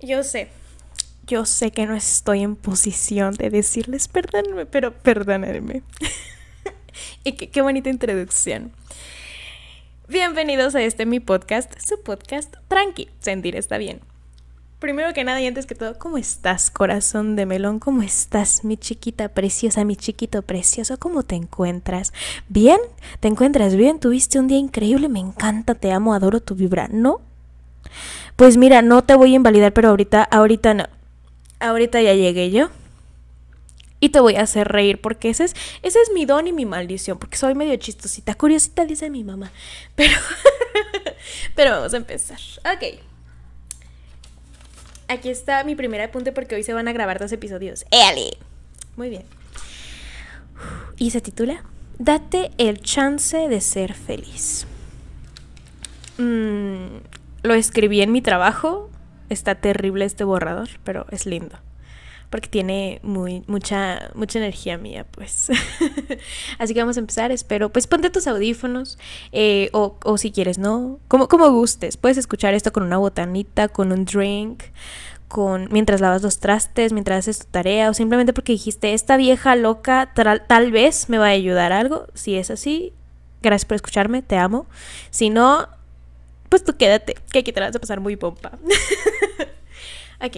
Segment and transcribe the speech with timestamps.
[0.00, 0.48] Yo sé,
[1.26, 5.82] yo sé que no estoy en posición de decirles perdónenme, pero perdónenme.
[7.24, 8.72] y qué, bonita introducción.
[10.08, 14.00] Bienvenidos a este mi podcast, su podcast Tranqui, sentir está bien.
[14.80, 17.78] Primero que nada y antes que todo, ¿cómo estás, corazón de melón?
[17.78, 20.98] ¿Cómo estás, mi chiquita preciosa, mi chiquito precioso?
[20.98, 22.12] ¿Cómo te encuentras?
[22.48, 22.78] ¿Bien?
[23.20, 24.00] ¿Te encuentras bien?
[24.00, 25.08] ¿Tuviste un día increíble?
[25.08, 26.88] Me encanta, te amo, adoro tu vibra.
[26.88, 27.22] ¿No?
[28.36, 30.84] Pues mira, no te voy a invalidar, pero ahorita, ahorita no.
[31.60, 32.70] Ahorita ya llegué yo.
[34.00, 36.66] Y te voy a hacer reír porque ese es, ese es mi don y mi
[36.66, 39.50] maldición, porque soy medio chistosita, curiosita, dice mi mamá.
[39.96, 40.12] Pero,
[41.54, 42.38] pero vamos a empezar.
[42.60, 43.00] Ok.
[45.08, 47.86] Aquí está mi primer apunte porque hoy se van a grabar dos episodios.
[47.90, 48.36] ¡Éale!
[48.96, 49.24] Muy bien.
[50.98, 51.64] Y se titula
[51.98, 54.66] Date el chance de ser feliz.
[56.18, 57.13] Mmm
[57.44, 58.90] lo escribí en mi trabajo.
[59.28, 61.56] Está terrible este borrador, pero es lindo.
[62.30, 65.50] Porque tiene muy, mucha, mucha energía mía, pues.
[66.58, 67.30] Así que vamos a empezar.
[67.30, 68.98] Espero, pues ponte tus audífonos.
[69.30, 70.98] Eh, o, o, si quieres, ¿no?
[71.06, 71.96] Como, como gustes.
[71.96, 74.64] Puedes escuchar esto con una botanita, con un drink,
[75.28, 79.54] con mientras lavas los trastes, mientras haces tu tarea, o simplemente porque dijiste, esta vieja
[79.54, 82.06] loca tal vez me va a ayudar algo.
[82.14, 82.94] Si es así,
[83.42, 84.66] gracias por escucharme, te amo.
[85.10, 85.68] Si no,
[86.54, 88.52] pues tú quédate, que aquí te vas a pasar muy pompa.
[90.24, 90.36] ok.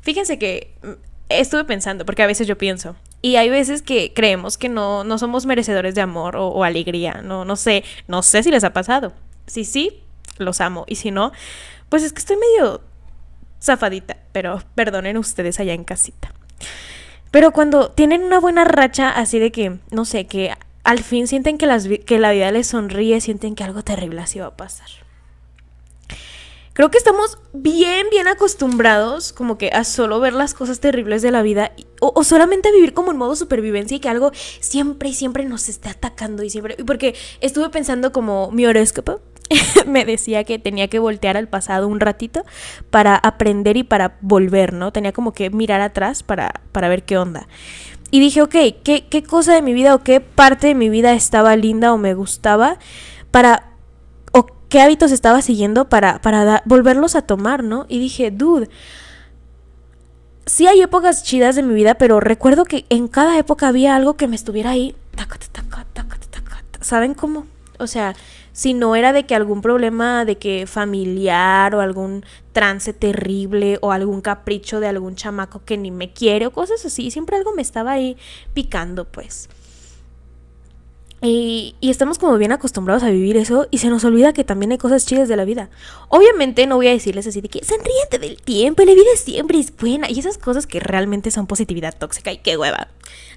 [0.00, 0.92] Fíjense que mm,
[1.28, 5.18] estuve pensando, porque a veces yo pienso, y hay veces que creemos que no, no
[5.18, 9.12] somos merecedores de amor o, alegría, no, no sé, no sé si les ha pasado.
[9.46, 10.04] Si sí,
[10.38, 11.32] los amo, y si no,
[11.90, 12.80] pues es que estoy medio
[13.60, 16.32] zafadita, pero perdonen ustedes allá en casita.
[17.30, 21.58] Pero cuando tienen una buena racha así de que, no sé, que al fin sienten
[21.58, 24.88] que, las, que la vida les sonríe, sienten que algo terrible así va a pasar
[26.76, 31.30] creo que estamos bien, bien acostumbrados como que a solo ver las cosas terribles de
[31.30, 35.14] la vida o, solamente a vivir como en modo supervivencia y que algo siempre y
[35.14, 36.76] siempre nos esté atacando y siempre...
[36.84, 39.22] Porque estuve pensando como mi horóscopo
[39.86, 42.44] me decía que tenía que voltear al pasado un ratito
[42.90, 44.92] para aprender y para volver, ¿no?
[44.92, 47.48] Tenía como que mirar atrás para, para ver qué onda.
[48.10, 48.54] Y dije, ok,
[48.84, 51.96] ¿qué, ¿qué cosa de mi vida o qué parte de mi vida estaba linda o
[51.96, 52.78] me gustaba
[53.30, 53.75] para
[54.68, 57.86] qué hábitos estaba siguiendo para, para volverlos a tomar, ¿no?
[57.88, 58.68] Y dije, dude,
[60.46, 64.14] sí hay épocas chidas de mi vida, pero recuerdo que en cada época había algo
[64.14, 64.94] que me estuviera ahí.
[66.80, 67.46] ¿Saben cómo?
[67.78, 68.14] O sea,
[68.52, 73.92] si no era de que algún problema de que familiar o algún trance terrible o
[73.92, 77.60] algún capricho de algún chamaco que ni me quiere o cosas así, siempre algo me
[77.60, 78.16] estaba ahí
[78.54, 79.48] picando, pues.
[81.28, 84.78] Y, estamos como bien acostumbrados a vivir eso y se nos olvida que también hay
[84.78, 85.70] cosas chidas de la vida.
[86.08, 89.74] Obviamente no voy a decirles así de que sonríete del tiempo, la vida siempre es
[89.76, 92.88] buena y esas cosas que realmente son positividad tóxica y qué hueva.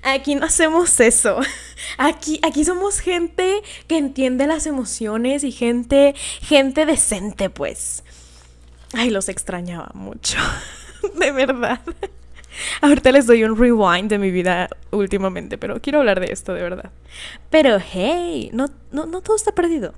[0.04, 1.40] Aquí no hacemos eso.
[1.98, 8.04] Aquí, aquí somos gente que entiende las emociones y gente, gente decente pues.
[8.94, 10.38] Ay, los extrañaba mucho.
[11.20, 11.82] de verdad.
[12.82, 16.62] Ahorita les doy un rewind de mi vida últimamente, pero quiero hablar de esto de
[16.62, 16.92] verdad.
[17.50, 19.94] Pero hey, no, no, no todo está perdido.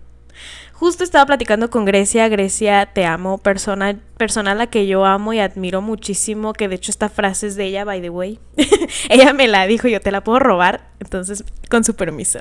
[0.74, 5.32] Justo estaba platicando con Grecia, Grecia, te amo, persona, persona a la que yo amo
[5.34, 8.40] y admiro muchísimo, que de hecho esta frase es de ella, by the way.
[9.10, 12.40] ella me la dijo, yo te la puedo robar, entonces con su permiso.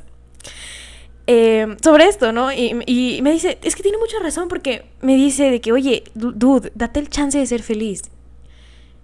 [1.26, 2.50] Eh, sobre esto, ¿no?
[2.50, 6.04] Y, y, me dice, es que tiene mucha razón porque me dice de que, oye,
[6.14, 8.04] dude, date el chance de ser feliz.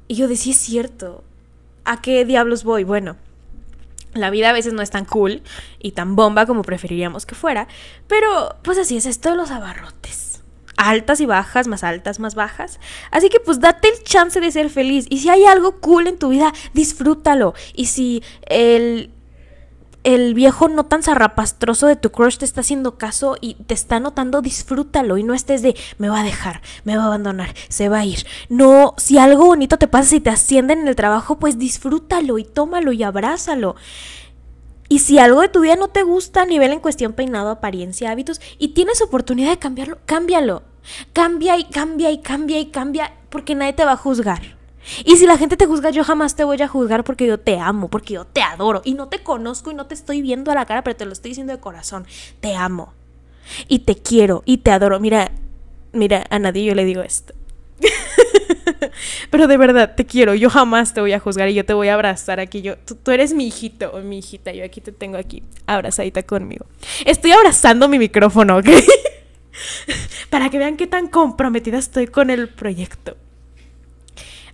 [0.09, 1.25] Y yo decía, es cierto.
[1.85, 2.85] ¿A qué diablos voy?
[2.85, 3.17] Bueno,
[4.15, 5.43] la vida a veces no es tan cool
[5.79, 7.69] y tan bomba como preferiríamos que fuera,
[8.09, 10.43] pero pues así es esto de los abarrotes.
[10.77, 12.81] Altas y bajas, más altas, más bajas.
[13.11, 15.07] Así que pues date el chance de ser feliz.
[15.09, 17.55] Y si hay algo cool en tu vida, disfrútalo.
[17.75, 19.11] Y si el
[20.07, 23.99] el viejo no tan zarrapastroso de tu crush te está haciendo caso y te está
[23.99, 27.89] notando, disfrútalo y no estés de me va a dejar, me va a abandonar, se
[27.89, 28.25] va a ir.
[28.49, 32.45] No, si algo bonito te pasa y te ascienden en el trabajo, pues disfrútalo y
[32.45, 33.75] tómalo y abrázalo.
[34.89, 38.13] Y si algo de tu vida no te gusta a nivel en cuestión peinado, apariencia,
[38.13, 40.63] hábitos, y tienes oportunidad de cambiarlo, cámbialo.
[41.13, 44.56] Cambia y cambia y cambia y cambia porque nadie te va a juzgar.
[45.05, 47.59] Y si la gente te juzga, yo jamás te voy a juzgar porque yo te
[47.59, 48.83] amo, porque yo te adoro.
[48.85, 51.13] Y no te conozco y no te estoy viendo a la cara, pero te lo
[51.13, 52.07] estoy diciendo de corazón.
[52.41, 52.93] Te amo.
[53.69, 55.01] Y te quiero y te adoro.
[55.01, 55.31] Mira,
[55.93, 57.35] mira, a nadie yo le digo esto.
[59.31, 60.35] pero de verdad, te quiero.
[60.35, 62.63] Yo jamás te voy a juzgar y yo te voy a abrazar aquí.
[62.63, 64.53] Yo, tú, eres mi hijito o mi hijita.
[64.53, 66.67] Yo aquí te tengo aquí, abrazadita conmigo.
[67.05, 68.67] Estoy abrazando mi micrófono, ¿ok?
[70.31, 73.17] Para que vean qué tan comprometida estoy con el proyecto.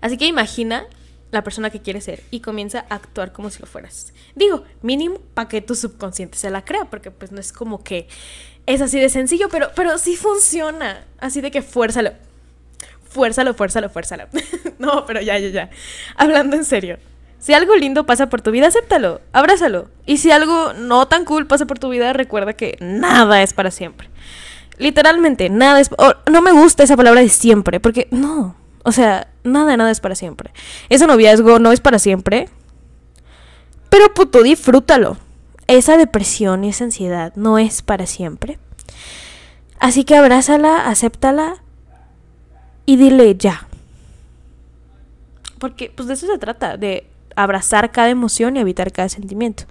[0.02, 0.86] Así que imagina
[1.30, 4.12] la persona que quieres ser y comienza a actuar como si lo fueras.
[4.34, 8.06] Digo, mínimo para que tu subconsciente se la crea, porque pues no es como que
[8.66, 11.04] es así de sencillo, pero, pero sí funciona.
[11.18, 12.12] Así de que fuérzalo.
[13.08, 14.24] Fuérzalo, fuérzalo, fuérzalo.
[14.78, 15.70] no, pero ya, ya, ya.
[16.16, 16.98] Hablando en serio.
[17.38, 19.88] Si algo lindo pasa por tu vida, acéptalo, abrázalo.
[20.06, 23.70] Y si algo no tan cool pasa por tu vida, recuerda que nada es para
[23.70, 24.10] siempre.
[24.78, 25.90] Literalmente, nada es...
[26.30, 28.54] no me gusta esa palabra de siempre, porque no.
[28.84, 30.52] O sea, nada, nada es para siempre.
[30.88, 32.48] Ese noviazgo no es para siempre.
[33.88, 35.16] Pero puto, disfrútalo.
[35.66, 38.58] Esa depresión y esa ansiedad no es para siempre.
[39.78, 41.56] Así que abrázala, acéptala
[42.86, 43.66] y dile ya.
[45.58, 47.06] Porque pues de eso se trata, de
[47.36, 49.64] abrazar cada emoción y evitar cada sentimiento.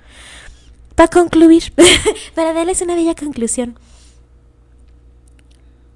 [0.95, 1.73] Para concluir,
[2.35, 3.77] para darles una bella conclusión.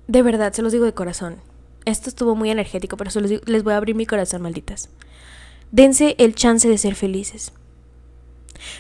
[0.07, 1.37] De verdad, se los digo de corazón.
[1.85, 4.89] Esto estuvo muy energético, pero les, les voy a abrir mi corazón, malditas.
[5.71, 7.53] Dense el chance de ser felices.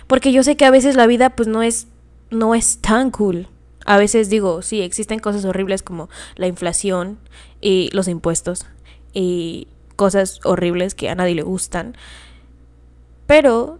[0.07, 1.87] Porque yo sé que a veces la vida pues no es
[2.29, 3.47] no es tan cool.
[3.85, 7.19] A veces digo, sí, existen cosas horribles como la inflación
[7.61, 8.65] y los impuestos
[9.13, 11.95] y cosas horribles que a nadie le gustan.
[13.27, 13.79] Pero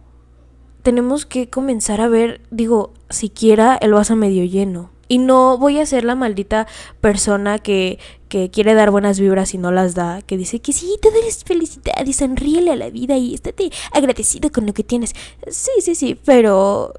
[0.84, 4.92] tenemos que comenzar a ver, digo, siquiera el vaso medio lleno.
[5.08, 6.68] Y no voy a ser la maldita
[7.02, 8.00] persona que,
[8.30, 11.44] que quiere dar buenas vibras y no las da, que dice que sí, te des
[11.44, 15.14] felicidad y sonríele a la vida y estate agradecido con lo que tienes.
[15.48, 16.94] Sí, sí, sí, pero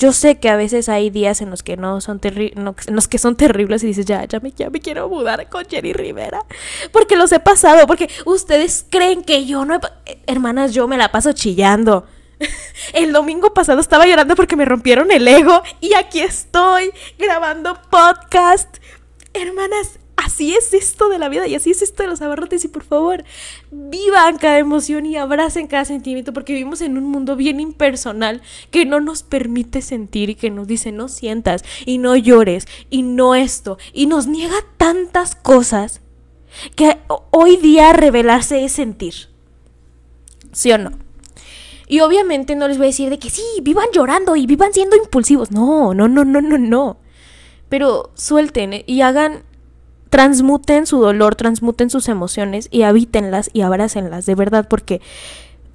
[0.00, 2.56] yo sé que a veces hay días en los que no son terribles,
[2.88, 5.66] en los que son terribles y dices, ya, ya me, ya me quiero mudar con
[5.66, 6.42] Jenny Rivera.
[6.90, 9.80] Porque los he pasado, porque ustedes creen que yo no he...
[10.26, 12.06] Hermanas, yo me la paso chillando.
[12.92, 18.78] El domingo pasado estaba llorando porque me rompieron el ego y aquí estoy grabando podcast.
[19.32, 22.68] Hermanas, así es esto de la vida y así es esto de los abarrotes y
[22.68, 23.24] por favor,
[23.70, 28.84] vivan cada emoción y abracen cada sentimiento porque vivimos en un mundo bien impersonal que
[28.84, 33.34] no nos permite sentir y que nos dice no sientas y no llores y no
[33.34, 36.00] esto y nos niega tantas cosas
[36.74, 36.98] que
[37.30, 39.14] hoy día revelarse es sentir.
[40.52, 41.09] ¿Sí o no?
[41.90, 44.94] Y obviamente no les voy a decir de que sí, vivan llorando y vivan siendo
[44.94, 45.50] impulsivos.
[45.50, 46.98] No, no, no, no, no, no.
[47.68, 49.42] Pero suelten y hagan
[50.08, 55.00] transmuten su dolor, transmuten sus emociones y habítenlas y abrácenlas, de verdad, porque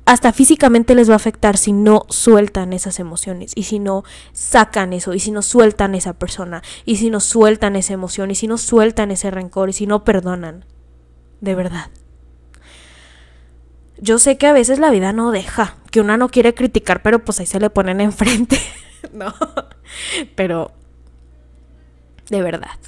[0.05, 4.93] hasta físicamente les va a afectar si no sueltan esas emociones y si no sacan
[4.93, 8.47] eso y si no sueltan esa persona y si no sueltan esa emoción y si
[8.47, 10.63] no sueltan ese rencor y si no perdonan.
[11.41, 11.89] De verdad.
[13.99, 17.23] Yo sé que a veces la vida no deja, que una no quiere criticar, pero
[17.23, 18.59] pues ahí se le ponen enfrente.
[19.13, 19.33] no.
[20.35, 20.71] Pero
[22.29, 22.79] de verdad.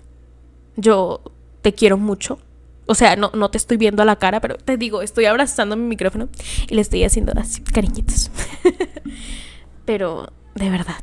[0.75, 1.21] Yo
[1.61, 2.39] te quiero mucho.
[2.85, 5.75] O sea, no, no te estoy viendo a la cara, pero te digo, estoy abrazando
[5.75, 6.29] mi micrófono
[6.69, 8.31] y le estoy haciendo así cariñitos.
[9.85, 10.95] pero, de verdad,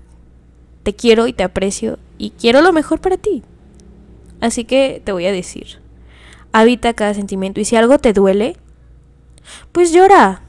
[0.82, 3.42] te quiero y te aprecio y quiero lo mejor para ti.
[4.40, 5.78] Así que te voy a decir,
[6.52, 8.56] habita cada sentimiento y si algo te duele,
[9.73, 10.43] pues llora.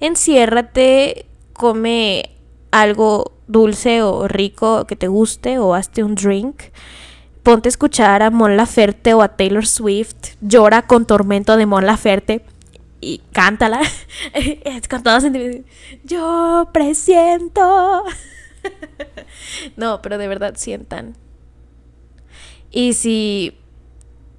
[0.00, 2.30] Enciérrate, come
[2.70, 6.62] algo dulce o rico que te guste o hazte un drink
[7.42, 11.86] ponte a escuchar a Mon Laferte o a Taylor Swift, llora con tormento de Mon
[11.86, 12.44] Laferte
[13.00, 13.80] y cántala
[14.90, 15.68] con todo sentimiento.
[16.04, 18.04] Yo presiento.
[19.76, 21.16] no, pero de verdad sientan.
[22.70, 23.58] Y si.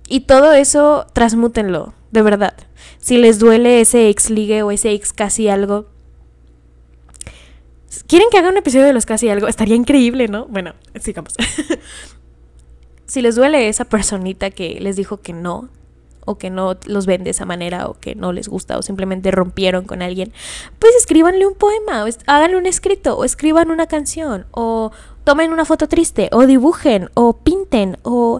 [0.07, 2.53] Y todo eso, transmútenlo, de verdad.
[3.00, 5.88] Si les duele ese ex ligue o ese ex casi algo.
[8.08, 9.48] ¿Quieren que haga un episodio de los casi algo?
[9.48, 10.46] Estaría increíble, ¿no?
[10.46, 11.34] Bueno, sigamos.
[13.08, 15.70] si les duele esa personita que les dijo que no,
[16.25, 19.32] o que no los ven de esa manera, o que no les gusta, o simplemente
[19.32, 20.32] rompieron con alguien,
[20.77, 24.91] pues escríbanle un poema, o háganle un escrito, o escriban una canción, o
[25.24, 28.39] tomen una foto triste, o dibujen, o pinten, o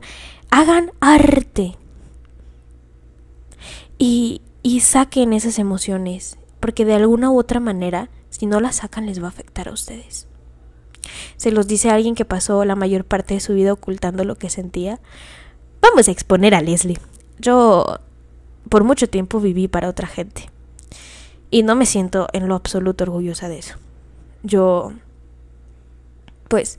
[0.52, 1.76] hagan arte.
[4.06, 4.42] Y,
[4.82, 9.28] saquen esas emociones, porque de alguna u otra manera, si no las sacan, les va
[9.28, 10.28] a afectar a ustedes.
[11.38, 14.50] Se los dice alguien que pasó la mayor parte de su vida ocultando lo que
[14.50, 15.00] sentía.
[15.82, 17.00] Vamos a exponer a Leslie.
[17.40, 17.98] Yo
[18.68, 20.50] por mucho tiempo viví para otra gente.
[21.50, 23.76] Y no me siento en lo absoluto orgullosa de eso.
[24.44, 24.92] Yo,
[26.50, 26.78] pues,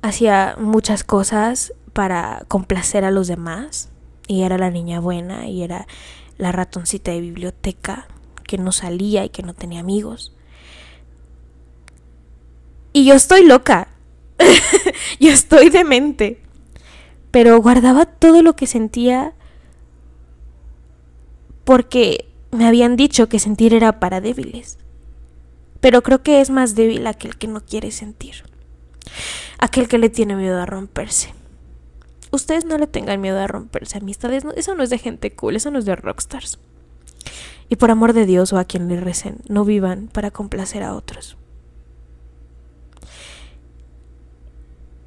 [0.00, 3.90] hacía muchas cosas para complacer a los demás.
[4.28, 5.88] Y era la niña buena y era
[6.36, 8.06] la ratoncita de biblioteca
[8.44, 10.34] que no salía y que no tenía amigos.
[12.92, 13.88] Y yo estoy loca.
[15.20, 16.40] yo estoy demente.
[17.30, 19.34] Pero guardaba todo lo que sentía
[21.64, 24.78] porque me habían dicho que sentir era para débiles.
[25.80, 28.44] Pero creo que es más débil aquel que no quiere sentir.
[29.58, 31.34] Aquel que le tiene miedo a romperse.
[32.30, 34.44] Ustedes no le tengan miedo a romperse, amistades.
[34.56, 36.58] eso no es de gente cool, eso no es de rockstars.
[37.68, 40.94] Y por amor de Dios o a quien le recen, no vivan para complacer a
[40.94, 41.36] otros.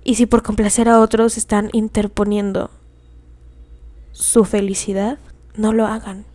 [0.03, 2.71] Y si por complacer a otros están interponiendo
[4.11, 5.19] su felicidad,
[5.55, 6.25] no lo hagan.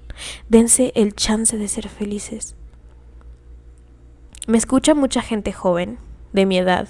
[0.48, 2.54] Dense el chance de ser felices.
[4.46, 5.98] Me escucha mucha gente joven,
[6.32, 6.88] de mi edad,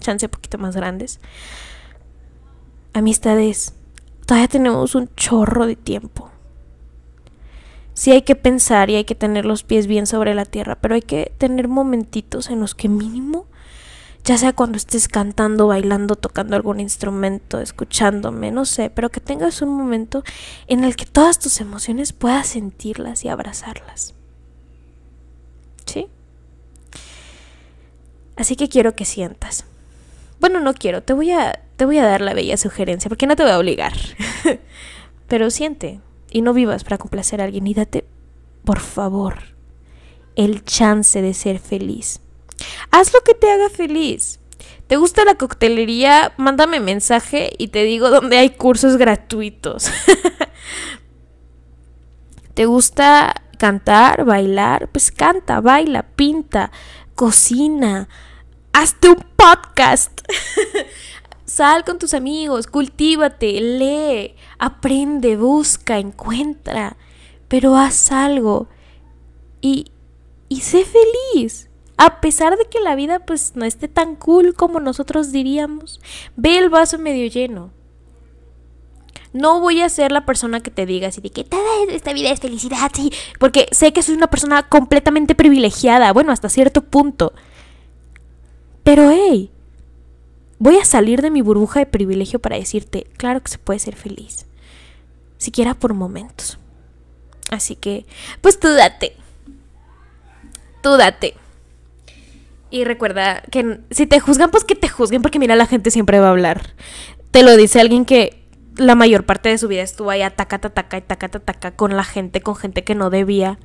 [0.00, 1.20] chance un poquito más grandes.
[2.92, 3.74] Amistades,
[4.26, 6.30] todavía tenemos un chorro de tiempo.
[7.94, 10.94] Sí hay que pensar y hay que tener los pies bien sobre la tierra, pero
[10.94, 13.46] hay que tener momentitos en los que mínimo
[14.24, 19.62] ya sea cuando estés cantando, bailando, tocando algún instrumento, escuchándome, no sé, pero que tengas
[19.62, 20.22] un momento
[20.68, 24.14] en el que todas tus emociones puedas sentirlas y abrazarlas.
[25.86, 26.06] ¿Sí?
[28.36, 29.64] Así que quiero que sientas.
[30.38, 33.34] Bueno, no quiero, te voy a te voy a dar la bella sugerencia, porque no
[33.34, 33.92] te voy a obligar.
[35.26, 38.04] pero siente y no vivas para complacer a alguien y date,
[38.64, 39.56] por favor,
[40.36, 42.20] el chance de ser feliz.
[42.92, 44.38] Haz lo que te haga feliz.
[44.86, 46.34] ¿Te gusta la coctelería?
[46.36, 49.90] Mándame mensaje y te digo dónde hay cursos gratuitos.
[52.54, 54.88] ¿Te gusta cantar, bailar?
[54.92, 56.70] Pues canta, baila, pinta,
[57.16, 58.08] cocina.
[58.72, 60.20] Hazte un podcast.
[61.52, 66.96] Sal con tus amigos, cultívate, lee, aprende, busca, encuentra.
[67.46, 68.68] Pero haz algo.
[69.60, 69.92] Y,
[70.48, 71.68] y sé feliz
[71.98, 76.00] a pesar de que la vida pues no esté tan cool como nosotros diríamos,
[76.36, 77.70] ve el vaso medio lleno.
[79.34, 81.46] No voy a ser la persona que te diga así de que
[81.90, 86.48] esta vida es felicidad, sí, porque sé que soy una persona completamente privilegiada, bueno, hasta
[86.48, 87.34] cierto punto.
[88.84, 89.50] Pero hey,
[90.62, 93.96] voy a salir de mi burbuja de privilegio para decirte, claro que se puede ser
[93.96, 94.46] feliz,
[95.36, 96.56] siquiera por momentos.
[97.50, 98.06] Así que,
[98.40, 99.16] pues tú date.
[100.80, 101.34] Tú date.
[102.70, 106.20] Y recuerda que si te juzgan, pues que te juzguen, porque mira, la gente siempre
[106.20, 106.74] va a hablar.
[107.32, 110.96] Te lo dice alguien que la mayor parte de su vida estuvo ahí ataca, ataca
[110.96, 113.58] y taca, taca con la gente, con gente que no debía.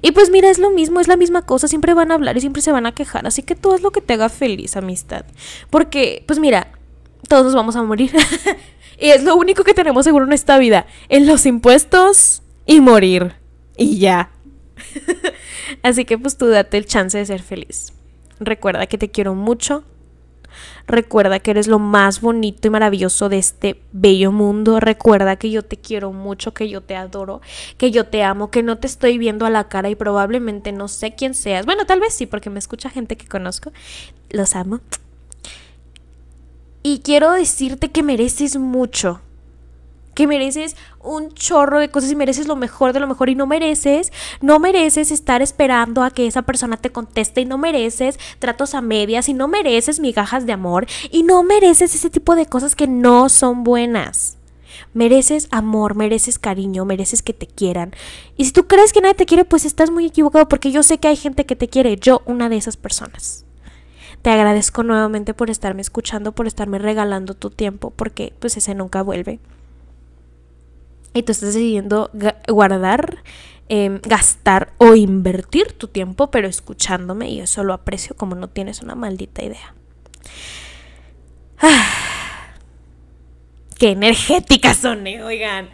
[0.00, 2.40] Y pues mira, es lo mismo, es la misma cosa, siempre van a hablar y
[2.40, 5.24] siempre se van a quejar, así que todo es lo que te haga feliz, amistad.
[5.70, 6.68] Porque, pues mira,
[7.26, 8.12] todos nos vamos a morir.
[9.00, 13.34] y es lo único que tenemos seguro en esta vida, en los impuestos y morir.
[13.76, 14.30] Y ya.
[15.82, 17.92] así que pues tú date el chance de ser feliz.
[18.38, 19.84] Recuerda que te quiero mucho.
[20.86, 24.80] Recuerda que eres lo más bonito y maravilloso de este bello mundo.
[24.80, 27.40] Recuerda que yo te quiero mucho, que yo te adoro,
[27.76, 30.88] que yo te amo, que no te estoy viendo a la cara y probablemente no
[30.88, 31.66] sé quién seas.
[31.66, 33.72] Bueno, tal vez sí, porque me escucha gente que conozco.
[34.30, 34.80] Los amo.
[36.82, 39.20] Y quiero decirte que mereces mucho
[40.18, 43.46] que mereces un chorro de cosas y mereces lo mejor de lo mejor y no
[43.46, 48.74] mereces, no mereces estar esperando a que esa persona te conteste y no mereces tratos
[48.74, 52.74] a medias y no mereces migajas de amor y no mereces ese tipo de cosas
[52.74, 54.38] que no son buenas.
[54.92, 57.92] Mereces amor, mereces cariño, mereces que te quieran.
[58.36, 60.98] Y si tú crees que nadie te quiere, pues estás muy equivocado porque yo sé
[60.98, 63.44] que hay gente que te quiere, yo una de esas personas.
[64.22, 69.02] Te agradezco nuevamente por estarme escuchando, por estarme regalando tu tiempo, porque pues ese nunca
[69.02, 69.38] vuelve
[71.18, 72.10] y tú estás decidiendo
[72.46, 73.22] guardar,
[73.68, 78.82] em, gastar o invertir tu tiempo, pero escuchándome y eso lo aprecio como no tienes
[78.82, 79.74] una maldita idea.
[81.60, 82.54] Ah,
[83.78, 85.70] qué energéticas son, eh, oigan.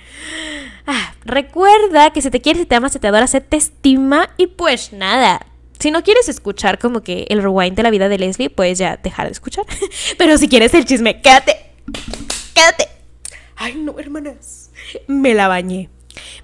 [0.87, 4.31] Ah, recuerda que si te quieres, si te amas, se te adora, se te estima
[4.37, 5.47] y pues nada.
[5.79, 8.97] Si no quieres escuchar como que el rewind de la vida de Leslie, puedes ya
[8.97, 9.67] dejar de escuchar.
[10.19, 11.73] Pero si quieres el chisme, quédate.
[12.55, 12.89] Quédate.
[13.57, 14.64] Ay, no, hermanas
[15.07, 15.91] me la bañé.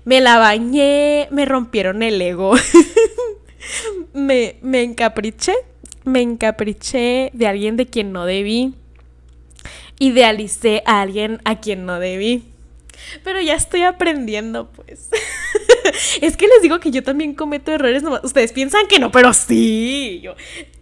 [0.04, 2.54] Me la bañé, me rompieron el ego.
[4.12, 5.54] me, me encapriché,
[6.04, 8.74] me encapriché de alguien de quien no debí.
[9.98, 12.44] Idealicé a alguien a quien no debí.
[13.24, 15.10] Pero ya estoy aprendiendo, pues.
[16.20, 18.02] es que les digo que yo también cometo errores.
[18.22, 20.20] Ustedes piensan que no, pero sí.
[20.22, 20.34] Yo,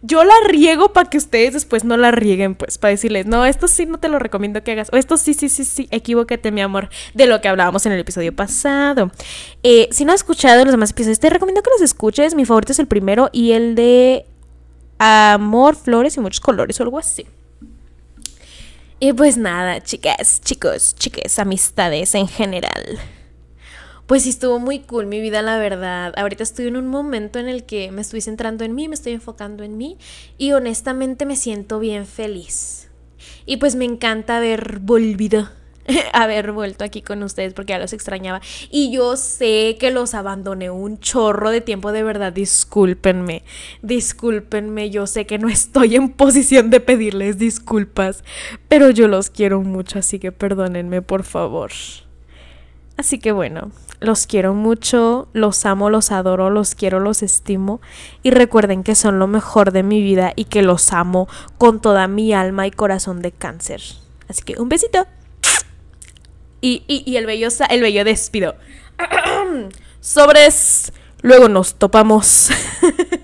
[0.02, 3.68] yo la riego para que ustedes después no la rieguen, pues, para decirles, no, esto
[3.68, 4.88] sí no te lo recomiendo que hagas.
[4.92, 8.00] O esto sí, sí, sí, sí, equivócate, mi amor, de lo que hablábamos en el
[8.00, 9.10] episodio pasado.
[9.62, 12.34] Eh, si no has escuchado los demás episodios, te recomiendo que los escuches.
[12.34, 14.26] Mi favorito es el primero y el de
[14.98, 17.26] Amor, Flores y muchos colores o algo así.
[19.00, 22.98] Y pues nada, chicas, chicos, chiques, amistades en general.
[24.08, 26.14] Pues sí estuvo muy cool mi vida, la verdad.
[26.16, 29.12] Ahorita estoy en un momento en el que me estoy centrando en mí, me estoy
[29.12, 29.98] enfocando en mí
[30.38, 32.88] y honestamente me siento bien feliz.
[33.44, 35.50] Y pues me encanta haber volvido
[36.14, 38.40] haber vuelto aquí con ustedes porque ya los extrañaba.
[38.70, 43.42] Y yo sé que los abandoné un chorro de tiempo, de verdad, discúlpenme,
[43.82, 48.24] discúlpenme, yo sé que no estoy en posición de pedirles disculpas,
[48.68, 51.72] pero yo los quiero mucho, así que perdónenme, por favor.
[52.96, 53.70] Así que bueno,
[54.00, 57.80] los quiero mucho, los amo, los adoro, los quiero, los estimo
[58.22, 61.28] y recuerden que son lo mejor de mi vida y que los amo
[61.58, 63.82] con toda mi alma y corazón de cáncer.
[64.28, 65.06] Así que un besito.
[66.60, 68.56] Y, y, el bello el bello despido.
[70.00, 70.92] Sobres.
[71.22, 72.50] Luego nos topamos.